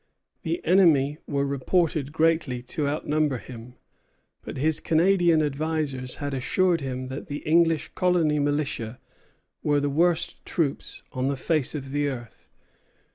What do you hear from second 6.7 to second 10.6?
him that the English colony militia were the worst